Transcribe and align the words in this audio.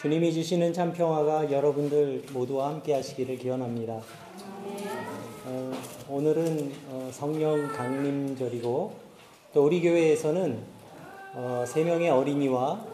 주님이 0.00 0.32
주시는 0.32 0.72
참 0.72 0.92
평화가 0.92 1.50
여러분들 1.50 2.22
모두와 2.32 2.68
함께 2.68 2.94
하시기를 2.94 3.36
기원합니다. 3.36 4.00
어, 5.44 5.72
오늘은 6.08 6.72
어, 6.88 7.10
성령 7.12 7.66
강림절이고 7.66 8.92
또 9.52 9.64
우리 9.64 9.80
교회에서는 9.80 10.56
어, 11.34 11.64
세 11.66 11.82
명의 11.82 12.10
어린이와 12.10 12.86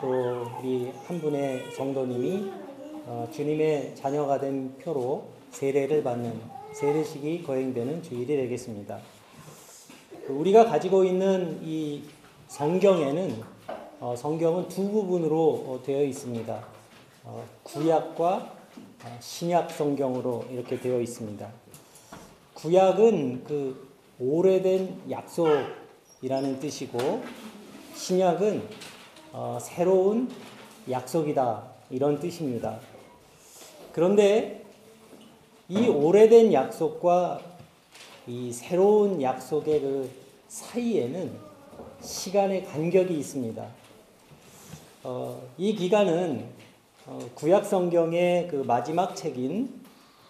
또 0.00 0.50
우리 0.58 0.90
한 1.06 1.20
분의 1.20 1.70
성도님이 1.70 2.50
어, 3.06 3.28
주님의 3.32 3.94
자녀가 3.94 4.40
된 4.40 4.76
표로 4.78 5.28
세례를 5.52 6.02
받는 6.02 6.34
세례식이 6.72 7.44
거행되는 7.44 8.02
주일이 8.02 8.26
되겠습니다. 8.26 8.98
우리가 10.26 10.64
가지고 10.64 11.04
있는 11.04 11.60
이 11.62 12.02
성경에는 12.48 13.59
어, 14.02 14.16
성경은 14.16 14.68
두 14.68 14.90
부분으로 14.90 15.36
어, 15.66 15.82
되어 15.84 16.02
있습니다. 16.04 16.64
어, 17.24 17.44
구약과 17.64 18.50
신약 19.20 19.70
성경으로 19.72 20.46
이렇게 20.50 20.80
되어 20.80 21.02
있습니다. 21.02 21.46
구약은 22.54 23.44
그 23.44 23.90
오래된 24.18 25.02
약속이라는 25.10 26.60
뜻이고 26.60 27.22
신약은 27.94 28.66
새로운 29.60 30.30
약속이다 30.88 31.62
이런 31.90 32.18
뜻입니다. 32.20 32.78
그런데 33.92 34.64
이 35.68 35.88
오래된 35.88 36.54
약속과 36.54 37.40
이 38.26 38.50
새로운 38.50 39.20
약속의 39.20 39.80
그 39.82 40.10
사이에는 40.48 41.38
시간의 42.00 42.64
간격이 42.64 43.18
있습니다. 43.18 43.79
어, 45.02 45.40
이 45.56 45.74
기간은 45.74 46.44
어, 47.06 47.18
구약 47.34 47.64
성경의 47.64 48.48
그 48.48 48.56
마지막 48.56 49.16
책인 49.16 49.80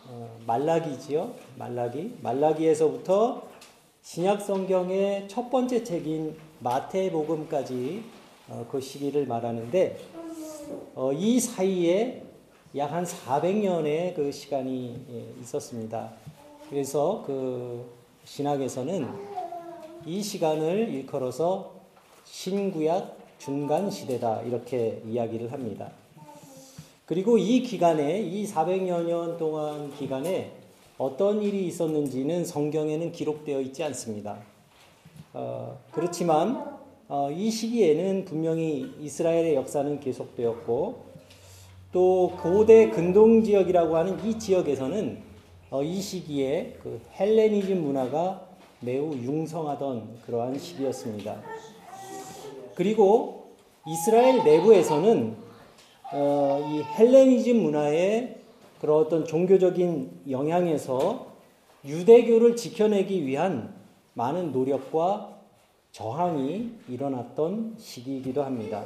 어, 0.09 0.39
말라기지요. 0.47 1.35
말라기. 1.57 2.15
말라기에서부터 2.23 3.43
신약 4.03 4.41
성경의 4.41 5.27
첫 5.29 5.51
번째 5.51 5.83
책인 5.83 6.37
마태복음까지 6.61 8.05
어, 8.49 8.67
그 8.71 8.81
시기를 8.81 9.27
말하는데 9.27 9.99
어, 10.95 11.13
이 11.13 11.41
사이에 11.41 12.23
약 12.77 12.93
한 12.93 13.05
400년의 13.05 14.15
그 14.15 14.31
시간이 14.31 15.05
예, 15.13 15.43
있었습니다. 15.43 16.13
그래서 16.69 17.25
그 17.27 17.85
신학에서는 18.25 19.09
이 20.07 20.23
시간을 20.23 20.89
일컬어서 20.91 21.73
신구약 22.25 23.20
중간 23.41 23.91
시대다 23.91 24.43
이렇게 24.43 25.03
이야기를 25.09 25.51
합니다. 25.51 25.91
그리고 27.07 27.39
이 27.39 27.63
기간에 27.63 28.21
이 28.21 28.47
400여 28.47 29.05
년 29.05 29.39
동안 29.39 29.93
기간에 29.97 30.53
어떤 30.99 31.43
일이 31.43 31.67
있었는지는 31.67 32.45
성경에는 32.45 33.13
기록되어 33.13 33.63
있지 33.63 33.83
않습니다. 33.85 34.37
어, 35.33 35.79
그렇지만 35.91 36.79
어, 37.09 37.31
이 37.31 37.51
시기에는 37.51 38.27
분명히 38.27 38.93
이스라엘의 39.01 39.55
역사는 39.55 40.01
계속되었고 40.01 41.11
또 41.93 42.33
고대 42.41 42.91
근동 42.91 43.43
지역이라고 43.43 43.97
하는 43.97 44.25
이 44.25 44.39
지역에서는 44.39 45.23
어, 45.71 45.83
이 45.83 45.99
시기에 46.01 46.77
그 46.83 47.01
헬레니즘 47.19 47.83
문화가 47.83 48.47
매우 48.81 49.15
융성하던 49.15 50.21
그러한 50.27 50.59
시기였습니다. 50.59 51.41
그리고 52.81 53.57
이스라엘 53.87 54.43
내부에서는 54.43 55.37
어, 56.15 56.67
이 56.73 56.83
헬레니즘 56.83 57.63
문화의 57.63 58.37
그런 58.81 59.01
어떤 59.01 59.27
종교적인 59.27 60.23
영향에서 60.31 61.27
유대교를 61.85 62.57
지켜내기 62.57 63.27
위한 63.27 63.75
많은 64.15 64.53
노력과 64.53 65.41
저항이 65.93 66.71
일어났던 66.89 67.75
시기이기도 67.77 68.43
합니다. 68.43 68.83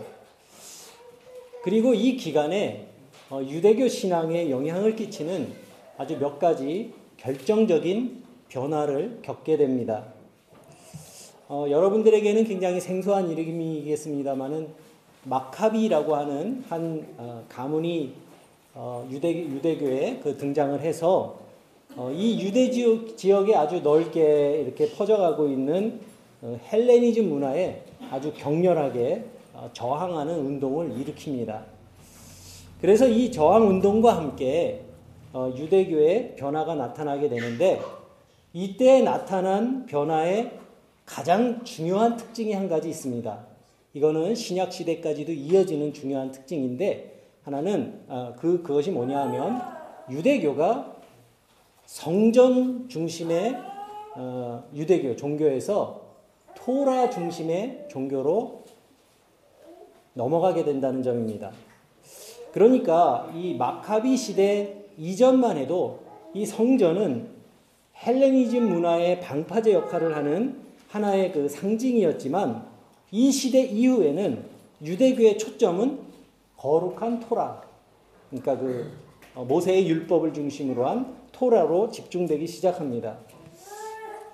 그리고 1.63 1.95
이 1.95 2.17
기간에 2.17 2.89
어, 3.31 3.41
유대교 3.45 3.87
신앙에 3.87 4.51
영향을 4.51 4.97
끼치는 4.97 5.53
아주 5.99 6.19
몇 6.19 6.41
가지 6.41 6.93
결정적인 7.19 8.25
변화를 8.49 9.21
겪게 9.23 9.57
됩니다. 9.57 10.14
어, 11.47 11.67
여러분들에게는 11.69 12.45
굉장히 12.45 12.81
생소한 12.81 13.29
이름이겠습니다만은 13.31 14.69
마카비라고 15.25 16.17
하는 16.17 16.65
한 16.69 17.07
어, 17.19 17.45
가문이 17.51 18.15
어, 18.75 19.07
유대 19.11 19.31
유대교에 19.31 20.21
그 20.23 20.39
등장을 20.39 20.81
해서 20.81 21.39
어, 21.97 22.11
이 22.11 22.41
유대 22.43 22.71
지역, 22.71 23.17
지역에 23.17 23.55
아주 23.55 23.81
넓게 23.81 24.63
이렇게 24.63 24.91
퍼져가고 24.91 25.49
있는 25.49 26.01
어, 26.41 26.59
헬레니즘 26.73 27.29
문화에 27.29 27.83
아주 28.11 28.33
격렬하게 28.33 29.25
어, 29.53 29.69
저항하는 29.75 30.39
운동을 30.39 30.95
일으킵니다. 30.97 31.61
그래서 32.81 33.07
이 33.07 33.31
저항 33.31 33.69
운동과 33.69 34.17
함께 34.17 34.81
유대교의 35.35 36.37
변화가 36.37 36.75
나타나게 36.75 37.29
되는데 37.29 37.81
이때 38.53 39.01
나타난 39.01 39.87
변화의 39.87 40.64
가장 41.07 41.65
중요한 41.65 42.17
특징이 42.17 42.53
한 42.53 42.69
가지 42.69 42.89
있습니다. 42.89 43.47
이거는 43.93 44.35
신약 44.35 44.73
시대까지도 44.73 45.33
이어지는 45.33 45.93
중요한 45.93 46.33
특징인데 46.33 47.29
하나는 47.43 48.01
어, 48.09 48.35
그 48.39 48.63
그것이 48.63 48.91
뭐냐 48.91 49.21
하면 49.23 49.61
유대교가 50.11 50.97
성전 51.87 52.89
중심의 52.89 53.55
어, 54.17 54.65
유대교 54.75 55.17
종교에서 55.17 56.03
토라 56.55 57.11
중심의 57.11 57.87
종교로 57.91 58.65
넘어가게 60.15 60.65
된다는 60.65 61.03
점입니다. 61.03 61.53
그러니까 62.53 63.31
이 63.35 63.55
마카비 63.55 64.17
시대 64.17 64.85
이전만 64.97 65.57
해도 65.57 66.01
이 66.33 66.47
성전은 66.47 67.29
헬레니즘 68.07 68.69
문화의 68.69 69.21
방파제 69.21 69.73
역할을 69.73 70.17
하는 70.17 70.64
하나의 70.95 71.33
그 71.33 71.49
상징이었지만 71.49 72.65
이 73.11 73.33
시대 73.33 73.63
이후에는 73.63 74.45
유대교의 74.81 75.39
초점은 75.39 75.99
거룩한 76.57 77.19
토라, 77.19 77.63
그러니까 78.31 78.57
그 78.57 78.93
어, 79.35 79.45
모세의 79.45 79.89
율법을 79.89 80.33
중심으로 80.33 80.87
한 80.87 81.17
토라로 81.33 81.91
집중되기 81.91 82.47
시작합니다. 82.47 83.19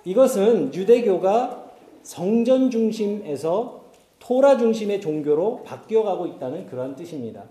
이것은 0.04 0.74
유대교가 0.74 1.70
성전 2.02 2.70
중심에서 2.70 3.84
토라 4.18 4.58
중심의 4.58 5.00
종교로 5.00 5.62
바뀌어가고 5.64 6.26
있다는 6.26 6.66
그러한 6.66 6.94
뜻입니다. 6.94 7.44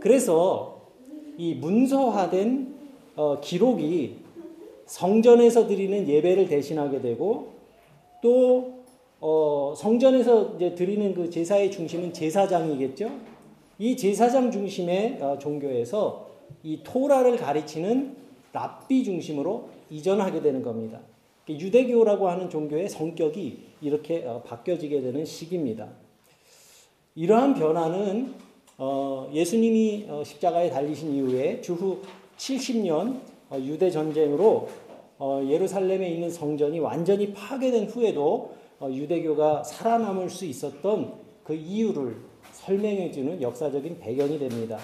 그래서 0.00 0.80
이 1.36 1.54
문서화된 1.54 2.74
어, 3.14 3.40
기록이 3.40 4.16
성전에서 4.86 5.68
드리는 5.68 6.08
예배를 6.08 6.48
대신하게 6.48 7.00
되고 7.00 7.57
또 8.22 8.84
어, 9.20 9.74
성전에서 9.76 10.54
이제 10.56 10.74
드리는 10.74 11.14
그 11.14 11.28
제사의 11.28 11.70
중심은 11.70 12.12
제사장이겠죠. 12.12 13.10
이 13.78 13.96
제사장 13.96 14.50
중심의 14.50 15.18
어, 15.20 15.38
종교에서 15.38 16.28
이 16.62 16.80
토라를 16.82 17.36
가르치는 17.36 18.16
랍비 18.52 19.04
중심으로 19.04 19.68
이전하게 19.90 20.40
되는 20.42 20.62
겁니다. 20.62 21.00
유대교라고 21.48 22.28
하는 22.28 22.50
종교의 22.50 22.88
성격이 22.88 23.64
이렇게 23.80 24.24
어, 24.26 24.42
바뀌어지게 24.42 25.00
되는 25.00 25.24
시기입니다. 25.24 25.88
이러한 27.14 27.54
변화는 27.54 28.34
어, 28.76 29.28
예수님이 29.32 30.06
어, 30.08 30.22
십자가에 30.24 30.70
달리신 30.70 31.14
이후에 31.14 31.60
주후 31.60 32.00
70년 32.36 33.20
어, 33.50 33.58
유대 33.58 33.90
전쟁으로 33.90 34.68
어, 35.18 35.42
예루살렘에 35.48 36.08
있는 36.08 36.30
성전이 36.30 36.78
완전히 36.78 37.32
파괴된 37.32 37.88
후에도 37.88 38.54
어, 38.78 38.88
유대교가 38.90 39.64
살아남을 39.64 40.30
수 40.30 40.44
있었던 40.44 41.14
그 41.42 41.54
이유를 41.54 42.16
설명해주는 42.52 43.42
역사적인 43.42 43.98
배경이 43.98 44.38
됩니다. 44.38 44.78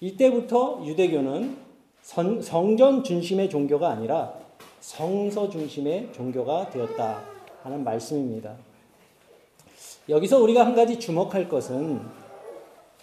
이때부터 0.00 0.82
유대교는 0.84 1.56
선, 2.02 2.42
성전 2.42 3.04
중심의 3.04 3.50
종교가 3.50 3.90
아니라 3.90 4.34
성서 4.80 5.48
중심의 5.48 6.08
종교가 6.12 6.70
되었다 6.70 7.22
하는 7.62 7.84
말씀입니다. 7.84 8.56
여기서 10.08 10.40
우리가 10.40 10.64
한 10.64 10.74
가지 10.74 10.98
주목할 10.98 11.48
것은 11.48 12.00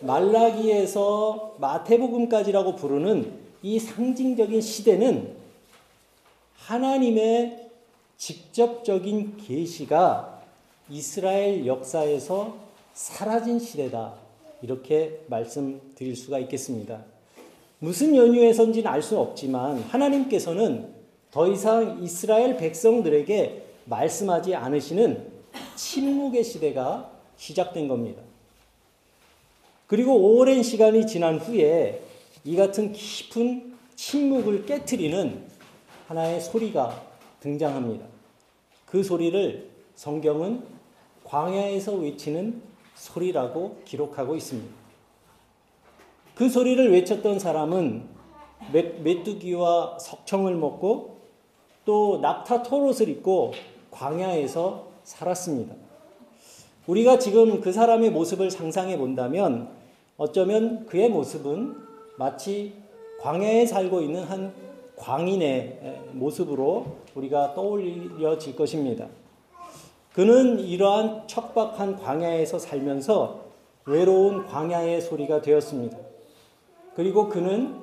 말라기에서 0.01 1.55
마태복음까지라고 1.59 2.75
부르는 2.75 3.31
이 3.61 3.79
상징적인 3.79 4.59
시대는 4.59 5.35
하나님의 6.57 7.69
직접적인 8.17 9.37
계시가 9.37 10.41
이스라엘 10.89 11.65
역사에서 11.65 12.57
사라진 12.93 13.59
시대다. 13.59 14.13
이렇게 14.61 15.21
말씀드릴 15.27 16.15
수가 16.15 16.39
있겠습니다. 16.39 17.03
무슨 17.79 18.15
연유에선지는 18.15 18.89
알수 18.89 19.19
없지만 19.19 19.79
하나님께서는 19.81 20.93
더 21.31 21.47
이상 21.47 22.01
이스라엘 22.01 22.57
백성들에게 22.57 23.63
말씀하지 23.85 24.55
않으시는 24.55 25.27
침묵의 25.75 26.43
시대가 26.43 27.11
시작된 27.37 27.87
겁니다. 27.87 28.23
그리고 29.85 30.15
오랜 30.35 30.63
시간이 30.63 31.05
지난 31.05 31.37
후에 31.37 32.01
이 32.43 32.55
같은 32.55 32.91
깊은 32.91 33.75
침묵을 33.95 34.65
깨뜨리는 34.65 35.56
하나의 36.07 36.39
소리가 36.39 37.01
등장합니다. 37.41 38.05
그 38.85 39.03
소리를 39.03 39.69
성경은 39.95 40.63
광야에서 41.25 41.95
외치는 41.95 42.61
소리라고 42.95 43.81
기록하고 43.83 44.35
있습니다. 44.35 44.73
그 46.33 46.49
소리를 46.49 46.91
외쳤던 46.91 47.39
사람은 47.39 48.07
메뚜기와 48.71 49.99
석청을 49.99 50.55
먹고 50.55 51.17
또 51.83 52.19
낙타 52.21 52.63
토롯을 52.63 53.09
입고 53.09 53.51
광야에서 53.91 54.87
살았습니다. 55.03 55.75
우리가 56.85 57.19
지금 57.19 57.59
그 57.59 57.73
사람의 57.73 58.11
모습을 58.11 58.49
상상해 58.49 58.97
본다면 58.97 59.69
어쩌면 60.15 60.85
그의 60.85 61.09
모습은 61.09 61.75
마치 62.17 62.73
광야에 63.19 63.65
살고 63.65 64.01
있는 64.01 64.23
한 64.23 64.66
광인의 64.97 66.09
모습으로 66.13 66.97
우리가 67.15 67.53
떠올려질 67.53 68.55
것입니다. 68.55 69.07
그는 70.13 70.59
이러한 70.59 71.27
척박한 71.27 71.97
광야에서 71.97 72.59
살면서 72.59 73.45
외로운 73.85 74.45
광야의 74.47 75.01
소리가 75.01 75.41
되었습니다. 75.41 75.97
그리고 76.95 77.29
그는 77.29 77.75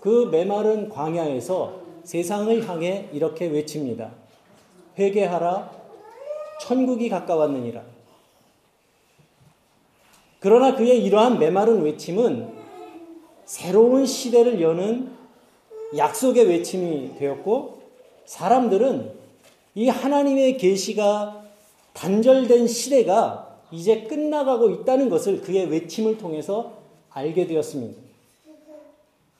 그 0.00 0.28
메마른 0.30 0.88
광야에서 0.88 1.80
세상을 2.02 2.68
향해 2.68 3.08
이렇게 3.12 3.46
외칩니다. 3.46 4.10
회개하라, 4.98 5.70
천국이 6.60 7.08
가까웠느니라. 7.08 7.82
그러나 10.40 10.74
그의 10.74 11.04
이러한 11.04 11.38
메마른 11.38 11.82
외침은 11.82 12.52
새로운 13.44 14.06
시대를 14.06 14.60
여는 14.60 15.17
약속의 15.96 16.46
외침이 16.48 17.16
되었고 17.18 17.82
사람들은 18.26 19.12
이 19.74 19.88
하나님의 19.88 20.58
계시가 20.58 21.44
단절된 21.94 22.66
시대가 22.66 23.58
이제 23.70 24.02
끝나가고 24.02 24.70
있다는 24.70 25.08
것을 25.08 25.40
그의 25.40 25.66
외침을 25.66 26.18
통해서 26.18 26.72
알게 27.10 27.46
되었습니다. 27.46 28.00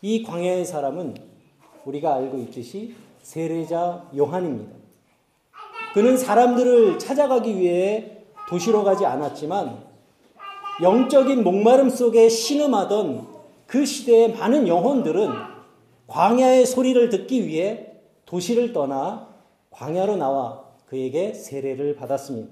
이 0.02 0.22
광야의 0.22 0.64
사람은 0.64 1.16
우리가 1.84 2.14
알고 2.14 2.38
있듯이 2.38 2.94
세례자 3.22 4.10
요한입니다. 4.16 4.72
그는 5.92 6.16
사람들을 6.16 6.98
찾아가기 6.98 7.58
위해 7.58 8.18
도시로 8.48 8.84
가지 8.84 9.04
않았지만 9.04 9.82
영적인 10.80 11.42
목마름 11.42 11.90
속에 11.90 12.28
신음하던 12.28 13.26
그 13.66 13.84
시대의 13.84 14.34
많은 14.34 14.68
영혼들은 14.68 15.57
광야의 16.08 16.66
소리를 16.66 17.08
듣기 17.10 17.46
위해 17.46 17.92
도시를 18.26 18.72
떠나 18.72 19.28
광야로 19.70 20.16
나와 20.16 20.64
그에게 20.86 21.32
세례를 21.32 21.94
받았습니다. 21.96 22.50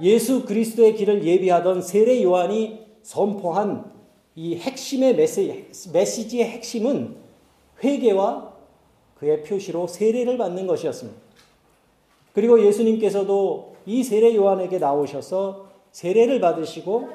예수 0.00 0.44
그리스도의 0.44 0.96
길을 0.96 1.24
예비하던 1.24 1.82
세례 1.82 2.22
요한이 2.22 2.86
선포한 3.02 3.92
이 4.34 4.56
핵심의 4.56 5.14
메시, 5.16 5.66
메시지의 5.92 6.48
핵심은 6.48 7.16
회개와 7.82 8.54
그의 9.16 9.42
표시로 9.42 9.86
세례를 9.86 10.36
받는 10.36 10.66
것이었습니다. 10.66 11.20
그리고 12.32 12.64
예수님께서도 12.64 13.76
이 13.86 14.02
세례 14.02 14.34
요한에게 14.34 14.78
나오셔서 14.78 15.68
세례를 15.92 16.40
받으시고 16.40 17.08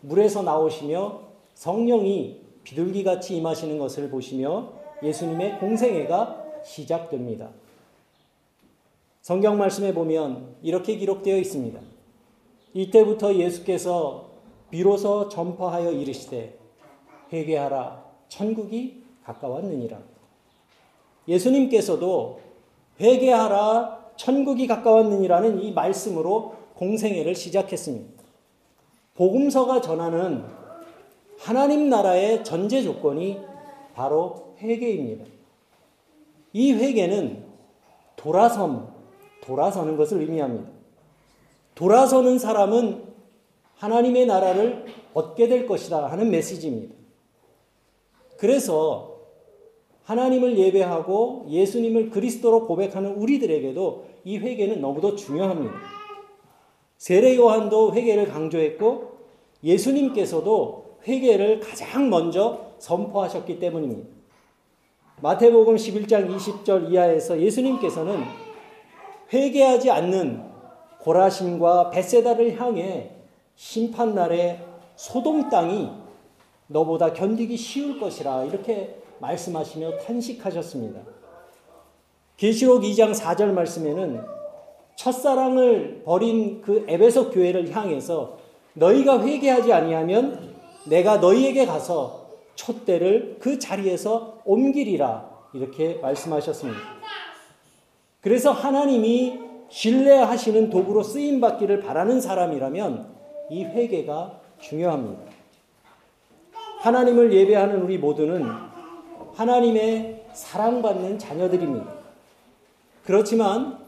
물에서 0.00 0.42
나오시며 0.42 1.20
성령이 1.54 2.40
비둘기 2.64 3.04
같이 3.04 3.36
임하시는 3.36 3.78
것을 3.78 4.10
보시며 4.10 4.72
예수님의 5.02 5.58
공생애가 5.58 6.44
시작됩니다. 6.64 7.50
성경 9.20 9.58
말씀에 9.58 9.94
보면 9.94 10.56
이렇게 10.62 10.96
기록되어 10.96 11.36
있습니다. 11.38 11.80
이때부터 12.74 13.34
예수께서 13.34 14.30
비로소 14.70 15.28
전파하여 15.28 15.92
이르시되 15.92 16.58
회개하라 17.32 18.04
천국이 18.28 19.04
가까웠느니라. 19.24 19.98
예수님께서도 21.28 22.40
회개하라 23.00 24.12
천국이 24.16 24.66
가까웠느니라는 24.66 25.62
이 25.62 25.72
말씀으로 25.72 26.54
공생애를 26.74 27.34
시작했습니다. 27.34 28.22
복음서가 29.14 29.80
전하는 29.80 30.44
하나님 31.42 31.88
나라의 31.88 32.44
전제 32.44 32.82
조건이 32.82 33.40
바로 33.94 34.54
회개입니다. 34.58 35.24
이 36.52 36.72
회개는 36.72 37.44
돌아섬, 38.14 38.88
돌아서는 39.42 39.96
것을 39.96 40.20
의미합니다. 40.20 40.70
돌아서는 41.74 42.38
사람은 42.38 43.02
하나님의 43.74 44.26
나라를 44.26 44.86
얻게 45.14 45.48
될 45.48 45.66
것이다 45.66 46.06
하는 46.12 46.30
메시지입니다. 46.30 46.94
그래서 48.38 49.16
하나님을 50.04 50.56
예배하고 50.56 51.46
예수님을 51.48 52.10
그리스도로 52.10 52.68
고백하는 52.68 53.14
우리들에게도 53.14 54.06
이 54.22 54.38
회개는 54.38 54.80
너무도 54.80 55.16
중요합니다. 55.16 55.74
세례 56.98 57.34
요한도 57.34 57.94
회개를 57.94 58.28
강조했고 58.28 59.10
예수님께서도 59.64 60.81
회개를 61.06 61.60
가장 61.60 62.10
먼저 62.10 62.72
선포하셨기 62.78 63.58
때문입니다. 63.58 64.08
마태복음 65.20 65.76
11장 65.76 66.34
20절 66.36 66.90
이하에서 66.90 67.40
예수님께서는 67.40 68.24
회개하지 69.32 69.90
않는 69.90 70.42
고라심과 71.00 71.90
베세다를 71.90 72.60
향해 72.60 73.10
심판 73.54 74.14
날에 74.14 74.60
소돔 74.96 75.48
땅이 75.48 75.90
너보다 76.66 77.12
견디기 77.12 77.56
쉬울 77.56 78.00
것이라 78.00 78.44
이렇게 78.44 78.96
말씀하시며 79.20 79.98
탄식하셨습니다. 79.98 81.00
계시록 82.36 82.82
2장 82.82 83.14
4절 83.14 83.52
말씀에는 83.52 84.24
첫사랑을 84.96 86.02
버린 86.04 86.60
그 86.60 86.84
에베소 86.88 87.30
교회를 87.30 87.74
향해서 87.74 88.38
너희가 88.74 89.24
회개하지 89.24 89.72
아니하면 89.72 90.51
내가 90.86 91.18
너희에게 91.18 91.66
가서 91.66 92.26
촛대를 92.54 93.36
그 93.40 93.58
자리에서 93.58 94.40
옮기리라 94.44 95.30
이렇게 95.54 95.98
말씀하셨습니다. 96.02 96.80
그래서 98.20 98.52
하나님이 98.52 99.40
신뢰하시는 99.68 100.70
도구로 100.70 101.02
쓰임 101.02 101.40
받기를 101.40 101.80
바라는 101.80 102.20
사람이라면 102.20 103.06
이 103.50 103.64
회개가 103.64 104.40
중요합니다. 104.60 105.22
하나님을 106.80 107.32
예배하는 107.32 107.82
우리 107.82 107.98
모두는 107.98 108.46
하나님의 109.34 110.24
사랑받는 110.32 111.18
자녀들입니다. 111.18 111.92
그렇지만 113.04 113.78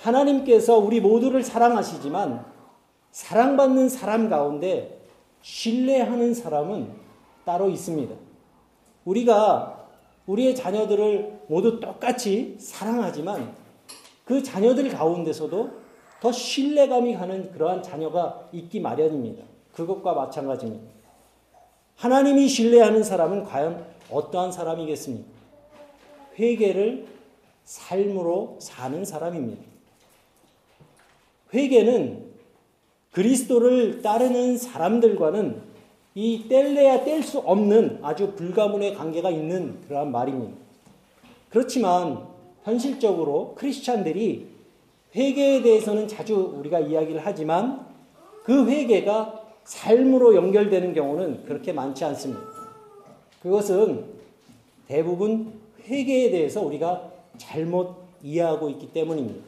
하나님께서 0.00 0.78
우리 0.78 1.00
모두를 1.00 1.42
사랑하시지만 1.42 2.44
사랑받는 3.10 3.88
사람 3.88 4.30
가운데 4.30 5.01
신뢰하는 5.42 6.34
사람은 6.34 6.92
따로 7.44 7.68
있습니다. 7.68 8.14
우리가 9.04 9.88
우리의 10.26 10.54
자녀들을 10.54 11.42
모두 11.48 11.80
똑같이 11.80 12.56
사랑하지만 12.58 13.54
그 14.24 14.42
자녀들 14.42 14.88
가운데서도 14.90 15.82
더 16.20 16.30
신뢰감이 16.30 17.14
가는 17.14 17.50
그러한 17.50 17.82
자녀가 17.82 18.48
있기 18.52 18.78
마련입니다. 18.78 19.44
그것과 19.72 20.14
마찬가지입니다. 20.14 20.84
하나님이 21.96 22.48
신뢰하는 22.48 23.02
사람은 23.02 23.44
과연 23.44 23.84
어떠한 24.10 24.52
사람이겠습니까? 24.52 25.28
회개를 26.38 27.06
삶으로 27.64 28.56
사는 28.60 29.04
사람입니다. 29.04 29.62
회개는 31.52 32.31
그리스도를 33.12 34.02
따르는 34.02 34.56
사람들과는 34.56 35.72
이 36.14 36.46
뗄래야 36.48 37.04
뗄 37.04 37.22
수 37.22 37.38
없는 37.38 38.00
아주 38.02 38.32
불가문의 38.34 38.94
관계가 38.94 39.30
있는 39.30 39.80
그러한 39.86 40.10
말입니다. 40.10 40.54
그렇지만 41.48 42.26
현실적으로 42.64 43.54
크리스찬들이 43.56 44.48
회개에 45.14 45.62
대해서는 45.62 46.08
자주 46.08 46.54
우리가 46.58 46.80
이야기를 46.80 47.20
하지만 47.22 47.86
그 48.44 48.66
회개가 48.66 49.42
삶으로 49.64 50.34
연결되는 50.34 50.94
경우는 50.94 51.44
그렇게 51.44 51.72
많지 51.72 52.04
않습니다. 52.06 52.42
그것은 53.42 54.04
대부분 54.88 55.52
회개에 55.86 56.30
대해서 56.30 56.62
우리가 56.62 57.10
잘못 57.36 57.96
이해하고 58.22 58.70
있기 58.70 58.92
때문입니다. 58.92 59.44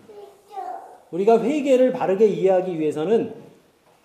우리가 1.10 1.40
회개를 1.42 1.92
바르게 1.92 2.26
이해하기 2.26 2.78
위해서는 2.78 3.43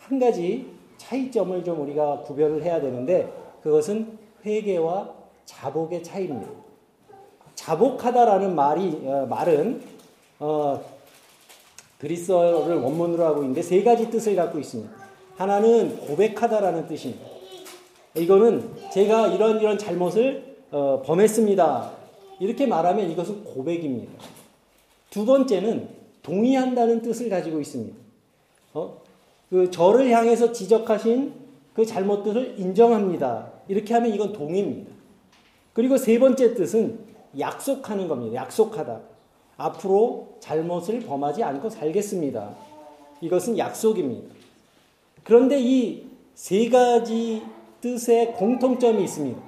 한 0.10 0.18
가지 0.18 0.66
차이점을 0.98 1.64
좀 1.64 1.82
우리가 1.82 2.22
구별을 2.22 2.64
해야 2.64 2.82
되는데 2.82 3.32
그것은 3.62 4.18
회개와 4.44 5.14
자복의 5.46 6.04
차이입니다. 6.04 6.50
자복하다라는 7.54 8.56
말이 8.56 9.02
어, 9.06 9.28
말은 9.30 9.82
어, 10.40 10.84
그리스어를 12.00 12.78
원문으로 12.78 13.24
하고 13.24 13.42
있는데 13.42 13.62
세 13.62 13.84
가지 13.84 14.10
뜻을 14.10 14.36
갖고 14.36 14.58
있습니다. 14.58 14.92
하나는 15.36 16.00
고백하다라는 16.00 16.88
뜻입니다. 16.88 17.30
이거는 18.16 18.72
제가 18.92 19.28
이런 19.28 19.62
이런 19.62 19.78
잘못을 19.78 20.58
어, 20.72 21.04
범했습니다. 21.06 21.92
이렇게 22.40 22.66
말하면 22.66 23.12
이것은 23.12 23.44
고백입니다. 23.44 24.12
두 25.12 25.26
번째는 25.26 25.90
동의한다는 26.24 27.04
뜻을 27.04 27.30
가지고 27.30 27.60
있습니다. 27.60 27.96
어? 28.74 29.09
그 29.50 29.72
저를 29.72 30.10
향해서 30.10 30.52
지적하신 30.52 31.34
그 31.74 31.86
잘못들을 31.86 32.56
인정합니다. 32.58 33.52
이렇게 33.68 33.94
하면 33.94 34.14
이건 34.14 34.34
동의입니다. 34.34 34.92
그리고 35.74 35.98
세 35.98 36.20
번째 36.20 36.54
뜻은 36.54 37.00
약속하는 37.40 38.08
겁니다. 38.08 38.36
약속하다. 38.36 39.02
앞으로 39.58 40.38
잘못을 40.40 41.02
범하지 41.02 41.44
않고 41.44 41.70
살겠습니다. 41.70 42.56
이것은 43.22 43.58
약속입니다. 43.58 44.34
그런데 45.24 45.60
이 45.60 46.10
세 46.40 46.70
가지 46.70 47.44
뜻의 47.82 48.32
공통점이 48.36 49.04
있습니다. 49.04 49.42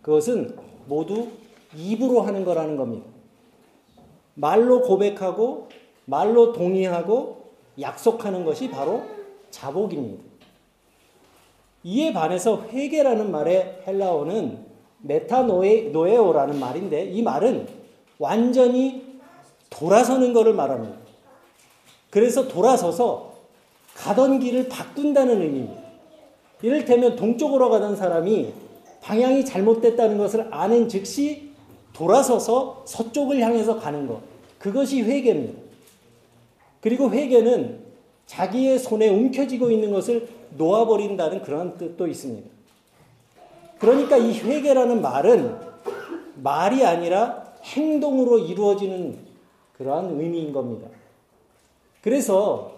그것은 0.00 0.56
모두 0.86 1.28
입으로 1.76 2.22
하는 2.22 2.46
거라는 2.46 2.78
겁니다. 2.78 3.04
말로 4.32 4.80
고백하고 4.80 5.68
말로 6.06 6.54
동의하고 6.54 7.50
약속하는 7.78 8.46
것이 8.46 8.70
바로 8.70 9.02
자복입니다. 9.52 10.24
이에 11.84 12.12
반해서 12.12 12.64
회개라는 12.68 13.30
말의 13.30 13.82
헬라어는 13.86 14.66
메타노에오라는 15.02 16.58
말인데 16.58 17.04
이 17.04 17.22
말은 17.22 17.68
완전히 18.18 19.20
돌아서는 19.70 20.32
것을 20.32 20.54
말합니다. 20.54 20.96
그래서 22.10 22.46
돌아서서 22.46 23.32
가던 23.94 24.40
길을 24.40 24.68
바꾼다는 24.68 25.40
의미입니다. 25.40 25.82
이를테면 26.62 27.16
동쪽으로 27.16 27.70
가던 27.70 27.96
사람이 27.96 28.52
방향이 29.00 29.44
잘못됐다는 29.44 30.18
것을 30.18 30.48
아는 30.52 30.88
즉시 30.88 31.50
돌아서서 31.92 32.84
서쪽을 32.86 33.40
향해서 33.40 33.78
가는 33.80 34.06
것. 34.06 34.20
그것이 34.58 35.02
회개입니다. 35.02 35.60
그리고 36.80 37.10
회개는 37.10 37.81
자기의 38.26 38.78
손에 38.78 39.08
움켜쥐고 39.08 39.70
있는 39.70 39.92
것을 39.92 40.28
놓아버린다는 40.56 41.42
그런 41.42 41.76
뜻도 41.76 42.06
있습니다. 42.06 42.48
그러니까 43.78 44.16
이 44.16 44.38
회개라는 44.38 45.02
말은 45.02 45.56
말이 46.36 46.84
아니라 46.84 47.54
행동으로 47.62 48.38
이루어지는 48.38 49.18
그러한 49.76 50.20
의미인 50.20 50.52
겁니다. 50.52 50.88
그래서 52.00 52.72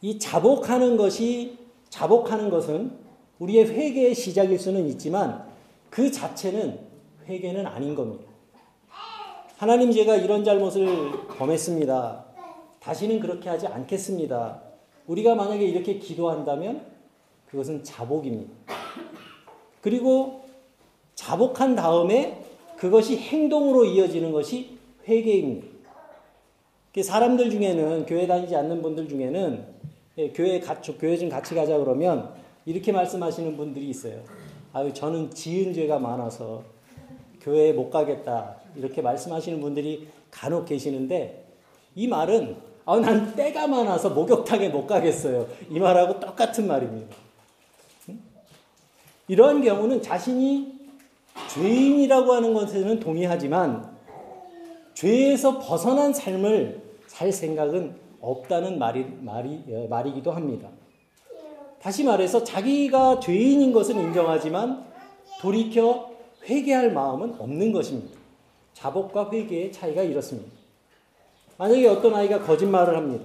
이 0.00 0.18
자복하는 0.18 0.96
것이 0.96 1.58
자복하는 1.88 2.50
것은 2.50 2.92
우리의 3.38 3.66
회개의 3.66 4.14
시작일 4.14 4.58
수는 4.58 4.86
있지만 4.88 5.44
그 5.90 6.10
자체는 6.10 6.78
회개는 7.26 7.66
아닌 7.66 7.94
겁니다. 7.94 8.24
하나님 9.56 9.90
제가 9.90 10.16
이런 10.16 10.44
잘못을 10.44 11.12
범했습니다. 11.38 12.25
다시는 12.86 13.18
그렇게 13.18 13.48
하지 13.48 13.66
않겠습니다. 13.66 14.62
우리가 15.08 15.34
만약에 15.34 15.64
이렇게 15.64 15.98
기도한다면 15.98 16.86
그것은 17.50 17.82
자복입니다. 17.82 18.52
그리고 19.80 20.44
자복한 21.16 21.74
다음에 21.74 22.44
그것이 22.76 23.16
행동으로 23.16 23.86
이어지는 23.86 24.30
것이 24.30 24.78
회개입니다. 25.08 25.66
사람들 27.02 27.50
중에는 27.50 28.06
교회 28.06 28.28
다니지 28.28 28.54
않는 28.54 28.80
분들 28.82 29.08
중에는 29.08 29.66
예, 30.18 30.30
교회 30.30 30.60
같이 30.60 30.96
교회 30.96 31.16
좀 31.16 31.28
같이 31.28 31.56
가자 31.56 31.76
그러면 31.78 32.34
이렇게 32.66 32.92
말씀하시는 32.92 33.56
분들이 33.56 33.88
있어요. 33.88 34.22
아유 34.72 34.94
저는 34.94 35.32
지은 35.32 35.74
죄가 35.74 35.98
많아서 35.98 36.62
교회에 37.40 37.72
못 37.72 37.90
가겠다 37.90 38.56
이렇게 38.76 39.02
말씀하시는 39.02 39.60
분들이 39.60 40.08
간혹 40.30 40.66
계시는데 40.66 41.44
이 41.96 42.06
말은 42.06 42.75
아, 42.86 43.00
난 43.00 43.34
때가 43.34 43.66
많아서 43.66 44.10
목욕탕에 44.10 44.68
못 44.68 44.86
가겠어요. 44.86 45.48
이 45.68 45.78
말하고 45.80 46.20
똑같은 46.20 46.68
말입니다. 46.68 47.16
이러한 49.26 49.60
경우는 49.60 50.00
자신이 50.02 50.72
죄인이라고 51.52 52.32
하는 52.32 52.54
것에는 52.54 53.00
동의하지만 53.00 53.90
죄에서 54.94 55.58
벗어난 55.58 56.12
삶을 56.12 56.80
살 57.08 57.32
생각은 57.32 57.96
없다는 58.20 58.78
말이, 58.78 59.04
말이, 59.20 59.64
예, 59.68 59.88
말이기도 59.88 60.30
합니다. 60.30 60.68
다시 61.80 62.04
말해서 62.04 62.44
자기가 62.44 63.18
죄인인 63.18 63.72
것은 63.72 63.98
인정하지만 63.98 64.86
돌이켜 65.40 66.12
회개할 66.48 66.92
마음은 66.92 67.34
없는 67.40 67.72
것입니다. 67.72 68.16
자복과 68.74 69.30
회개의 69.32 69.72
차이가 69.72 70.02
이렇습니다. 70.02 70.55
만약에 71.58 71.86
어떤 71.88 72.14
아이가 72.14 72.40
거짓말을 72.40 72.96
합니다. 72.96 73.24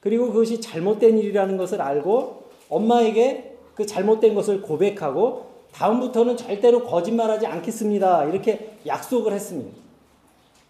그리고 0.00 0.28
그것이 0.28 0.60
잘못된 0.60 1.18
일이라는 1.18 1.56
것을 1.56 1.80
알고 1.80 2.44
엄마에게 2.68 3.56
그 3.74 3.86
잘못된 3.86 4.34
것을 4.34 4.62
고백하고 4.62 5.52
다음부터는 5.72 6.36
절대로 6.36 6.84
거짓말하지 6.84 7.46
않겠습니다. 7.46 8.24
이렇게 8.24 8.76
약속을 8.86 9.32
했습니다. 9.32 9.76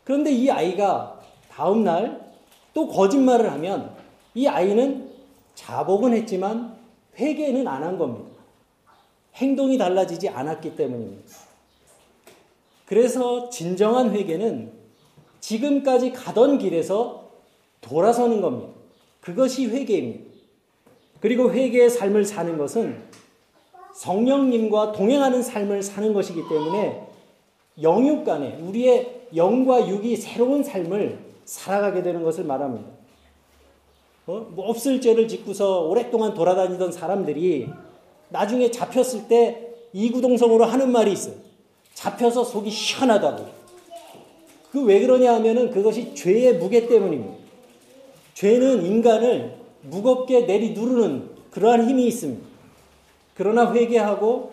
그런데 0.05 0.31
이 0.31 0.51
아이가 0.51 1.21
다음날 1.51 2.33
또 2.75 2.89
거짓말을 2.89 3.51
하면 3.53 3.95
이 4.35 4.47
아이는 4.47 5.11
자복은 5.55 6.15
했지만 6.15 6.77
회개는 7.19 7.67
안 7.69 7.83
한 7.83 7.99
겁니다. 7.99 8.31
행동이 9.35 9.79
달라지지 9.79 10.29
않았기 10.29 10.77
때문입니다. 10.77 11.37
그래서 12.87 13.49
진정한 13.49 14.11
회개는 14.11 14.73
지금까지 15.43 16.13
가던 16.13 16.59
길에서 16.59 17.29
돌아서는 17.81 18.41
겁니다. 18.41 18.73
그것이 19.21 19.67
회개입니다. 19.67 20.33
그리고 21.21 21.53
회개의 21.53 21.91
삶을 21.91 22.25
사는 22.25 22.57
것은 22.57 23.03
성령님과 23.95 24.93
동행하는 24.93 25.43
삶을 25.43 25.83
사는 25.83 26.15
것이기 26.15 26.49
때문에 26.49 27.07
영육 27.83 28.25
간에 28.25 28.57
우리의 28.57 29.29
영과 29.37 29.87
육이 29.87 30.17
새로운 30.17 30.63
삶을 30.63 31.19
살아가게 31.45 32.03
되는 32.03 32.23
것을 32.23 32.45
말합니다. 32.45 32.89
어? 34.27 34.47
뭐 34.51 34.69
없을 34.69 35.01
죄를 35.01 35.27
짓고서 35.27 35.83
오랫동안 35.83 36.35
돌아다니던 36.35 36.93
사람들이 36.93 37.69
나중에 38.29 38.71
잡혔을 38.71 39.27
때 39.29 39.75
이구동성으로 39.93 40.65
하는 40.65 40.91
말이 40.93 41.13
있어요. 41.13 41.35
잡혀서 41.95 42.45
속이 42.45 42.71
시원하다고. 42.71 43.62
그 44.73 44.79
왜 44.81 45.01
그러냐 45.01 45.35
하면은 45.35 45.71
그것이 45.71 46.15
죄의 46.15 46.57
무게 46.57 46.87
때문입니다. 46.87 47.35
죄는 48.33 48.83
인간을 48.87 49.55
무겁게 49.83 50.47
내리 50.47 50.71
누르는 50.71 51.29
그러한 51.51 51.87
힘이 51.89 52.07
있습니다. 52.07 52.43
그러나 53.35 53.71
회개하고 53.73 54.53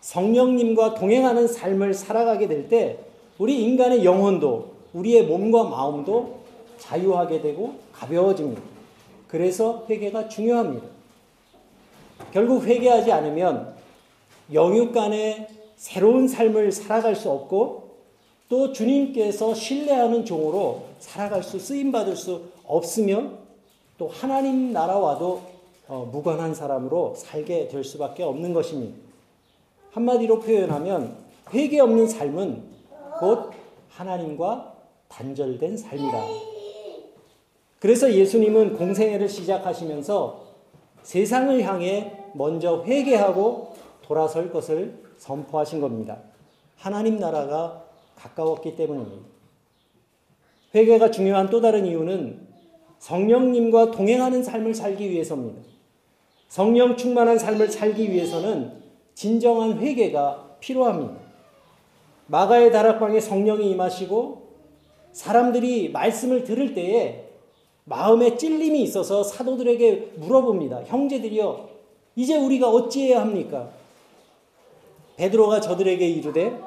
성령님과 0.00 0.94
동행하는 0.94 1.46
삶을 1.46 1.92
살아가게 1.92 2.48
될 2.48 2.68
때 2.68 2.98
우리 3.36 3.62
인간의 3.62 4.04
영혼도 4.04 4.72
우리의 4.94 5.24
몸과 5.24 5.64
마음도 5.64 6.38
자유하게 6.78 7.42
되고 7.42 7.74
가벼워집니다. 7.92 8.62
그래서 9.28 9.84
회개가 9.90 10.28
중요합니다. 10.28 10.86
결국 12.32 12.64
회개하지 12.64 13.12
않으면 13.12 13.74
영육 14.54 14.92
간의 14.92 15.48
새로운 15.76 16.26
삶을 16.26 16.72
살아갈 16.72 17.14
수 17.14 17.30
없고 17.30 17.87
또 18.48 18.72
주님께서 18.72 19.54
신뢰하는 19.54 20.24
종으로 20.24 20.84
살아갈 20.98 21.42
수 21.42 21.58
쓰임 21.58 21.92
받을 21.92 22.16
수 22.16 22.42
없으며 22.64 23.30
또 23.98 24.08
하나님 24.08 24.72
나라와도 24.72 25.42
어, 25.86 26.08
무관한 26.10 26.54
사람으로 26.54 27.14
살게 27.16 27.68
될 27.68 27.84
수밖에 27.84 28.22
없는 28.22 28.52
것입니다. 28.52 28.96
한마디로 29.92 30.40
표현하면 30.40 31.16
회개 31.52 31.80
없는 31.80 32.08
삶은 32.08 32.62
곧 33.18 33.50
하나님과 33.90 34.74
단절된 35.08 35.76
삶이다. 35.76 36.24
그래서 37.80 38.12
예수님은 38.12 38.76
공생애를 38.76 39.28
시작하시면서 39.28 40.42
세상을 41.02 41.62
향해 41.62 42.24
먼저 42.34 42.84
회개하고 42.84 43.74
돌아설 44.02 44.52
것을 44.52 45.02
선포하신 45.16 45.80
겁니다. 45.80 46.18
하나님 46.76 47.18
나라가 47.18 47.87
가까웠기 48.18 48.76
때문입니다. 48.76 49.26
회개가 50.74 51.10
중요한 51.10 51.48
또 51.48 51.60
다른 51.60 51.86
이유는 51.86 52.46
성령님과 52.98 53.92
동행하는 53.92 54.42
삶을 54.42 54.74
살기 54.74 55.08
위해서입니다. 55.10 55.62
성령 56.48 56.96
충만한 56.96 57.38
삶을 57.38 57.68
살기 57.70 58.10
위해서는 58.10 58.72
진정한 59.14 59.78
회개가 59.78 60.56
필요합니다. 60.60 61.14
마가의 62.26 62.72
다락방에 62.72 63.20
성령이 63.20 63.70
임하시고 63.70 64.48
사람들이 65.12 65.90
말씀을 65.90 66.44
들을 66.44 66.74
때에 66.74 67.24
마음에 67.84 68.36
찔림이 68.36 68.82
있어서 68.82 69.22
사도들에게 69.22 70.12
물어봅니다. 70.16 70.84
형제들이여, 70.84 71.68
이제 72.16 72.36
우리가 72.36 72.68
어찌해야 72.68 73.22
합니까? 73.22 73.70
베드로가 75.16 75.60
저들에게 75.60 76.06
이르되 76.06 76.60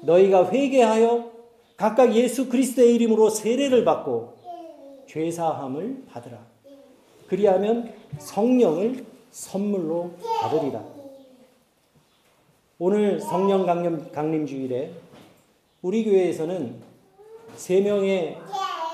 너희가 0.00 0.50
회개하여 0.50 1.30
각각 1.76 2.14
예수 2.14 2.48
그리스도의 2.48 2.94
이름으로 2.96 3.30
세례를 3.30 3.84
받고 3.84 4.34
죄 5.06 5.30
사함을 5.30 6.04
받으라. 6.08 6.38
그리하면 7.28 7.92
성령을 8.18 9.04
선물로 9.30 10.12
받으리라. 10.40 10.82
오늘 12.78 13.20
성령 13.20 13.66
강림, 13.66 14.10
강림 14.12 14.46
주일에 14.46 14.92
우리 15.82 16.04
교회에서는 16.04 16.76
세 17.56 17.80
명의 17.80 18.36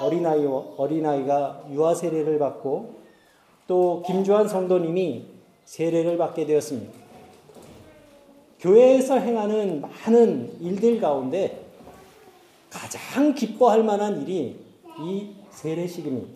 어린아이, 0.01 0.45
어린아이가 0.47 1.67
유아 1.71 1.95
세례를 1.95 2.39
받고 2.39 2.95
또 3.67 4.03
김주환 4.07 4.49
성도님이 4.49 5.27
세례를 5.65 6.19
받게 6.19 6.47
되었습니다. 6.47 7.04
교회에서 8.65 9.19
행하는 9.19 9.83
많은 9.83 10.57
일들 10.59 10.99
가운데 10.99 11.67
가장 12.71 13.35
기뻐할 13.35 13.85
만한 13.85 14.23
일이 14.23 14.57
이 15.01 15.29
세례식입니다. 15.51 16.29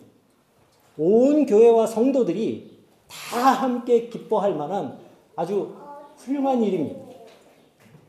온 0.99 1.47
교회와 1.47 1.87
성도들이 1.87 2.77
다 3.07 3.39
함께 3.39 4.09
기뻐할 4.09 4.53
만한 4.53 4.99
아주 5.35 5.73
훌륭한 6.17 6.61
일입니다. 6.61 6.99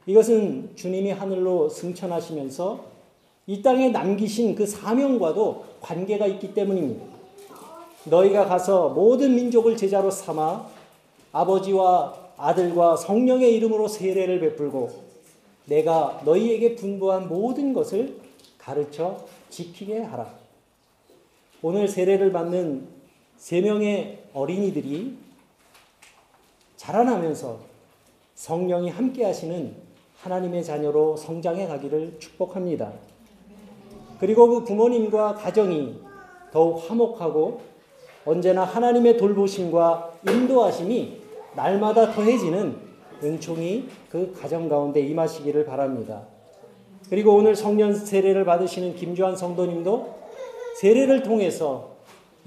이것은 0.04 0.72
주님이 0.76 1.12
하늘로 1.12 1.70
승천하시면서 1.70 2.84
이 3.46 3.62
땅에 3.62 3.88
남기신 3.88 4.54
그 4.54 4.66
사명과도 4.66 5.64
관계가 5.80 6.26
있기 6.26 6.52
때문입니다. 6.52 7.06
너희가 8.04 8.44
가서 8.44 8.90
모든 8.90 9.34
민족을 9.34 9.78
제자로 9.78 10.10
삼아 10.10 10.66
아버지와 11.32 12.29
아들과 12.40 12.97
성령의 12.97 13.54
이름으로 13.56 13.87
세례를 13.87 14.40
베풀고 14.40 14.88
내가 15.66 16.23
너희에게 16.25 16.75
분부한 16.75 17.28
모든 17.28 17.75
것을 17.75 18.16
가르쳐 18.56 19.26
지키게 19.50 20.00
하라. 20.00 20.35
오늘 21.62 21.87
세례를 21.87 22.32
받는 22.32 22.88
세 23.37 23.61
명의 23.61 24.23
어린이들이 24.32 25.18
자라나면서 26.76 27.59
성령이 28.35 28.88
함께 28.88 29.25
하시는 29.25 29.75
하나님의 30.23 30.64
자녀로 30.64 31.18
성장해 31.18 31.66
가기를 31.66 32.16
축복합니다. 32.18 32.92
그리고 34.18 34.49
그 34.49 34.64
부모님과 34.64 35.35
가정이 35.35 35.99
더욱 36.52 36.88
화목하고 36.88 37.61
언제나 38.25 38.64
하나님의 38.64 39.18
돌보심과 39.18 40.20
인도하심이 40.26 41.19
날마다 41.54 42.12
더해지는 42.12 42.76
은총이 43.23 43.88
그 44.11 44.33
가정 44.40 44.69
가운데 44.69 45.00
임하시기를 45.00 45.64
바랍니다. 45.64 46.23
그리고 47.09 47.35
오늘 47.35 47.57
성년 47.57 47.94
세례를 47.94 48.44
받으시는 48.44 48.94
김주환 48.94 49.37
성도님도 49.37 50.14
세례를 50.81 51.22
통해서 51.22 51.96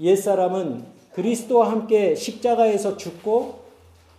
옛사람은 0.00 0.84
그리스도와 1.12 1.70
함께 1.70 2.14
십자가에서 2.14 2.96
죽고 2.96 3.60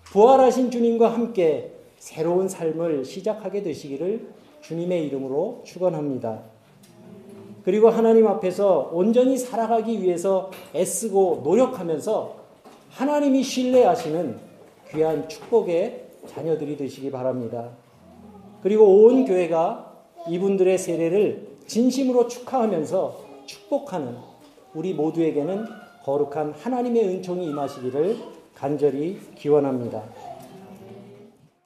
부활하신 0.05 0.71
주님과 0.71 1.11
함께 1.11 1.73
새로운 1.97 2.47
삶을 2.47 3.03
시작하게 3.03 3.63
되시기를 3.63 4.27
주님의 4.61 5.07
이름으로 5.07 5.61
축원합니다. 5.65 6.43
그리고 7.65 7.89
하나님 7.89 8.27
앞에서 8.27 8.91
온전히 8.93 9.37
살아가기 9.37 10.01
위해서 10.03 10.51
애쓰고 10.75 11.41
노력하면서 11.43 12.35
하나님이 12.91 13.43
신뢰하시는 13.43 14.44
귀한 14.95 15.27
축복의 15.27 16.05
자녀들이 16.27 16.77
되시기 16.77 17.11
바랍니다. 17.11 17.69
그리고 18.63 19.03
온 19.03 19.25
교회가 19.25 19.93
이분들의 20.29 20.77
세례를 20.77 21.55
진심으로 21.67 22.27
축하하면서 22.27 23.25
축복하는 23.45 24.15
우리 24.73 24.93
모두에게는 24.93 25.65
거룩한 26.03 26.53
하나님의 26.53 27.07
은총이 27.07 27.45
임하시기를 27.45 28.17
간절히 28.55 29.19
기원합니다. 29.35 30.03